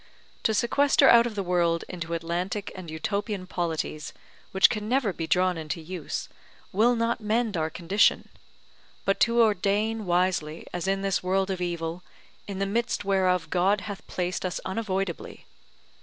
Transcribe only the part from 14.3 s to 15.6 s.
us unavoidably.